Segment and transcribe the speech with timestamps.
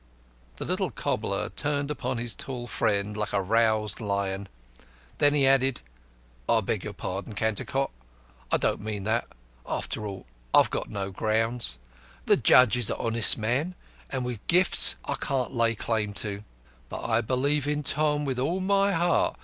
[0.55, 4.49] The little cobbler turned upon his tall friend like a roused lion.
[5.19, 5.81] Then he added,
[6.49, 7.91] "I beg your pardon, Cantercot,
[8.51, 9.27] I don't mean that.
[9.63, 10.25] After all,
[10.55, 11.77] I've no grounds.
[12.25, 13.75] The judge is an honest man,
[14.09, 16.43] and with gifts I can't lay claim to.
[16.89, 19.37] But I believe in Tom with all my heart.